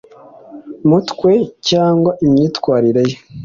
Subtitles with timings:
[0.89, 1.31] mutwe
[1.67, 3.17] cyangwa imyitwarire ye